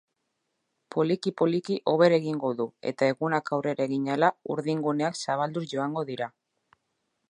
[0.95, 6.35] Poliki-poliki hobera egingo du eta egunak aurrera egin ahala urdinguneak zabalduz joango dira.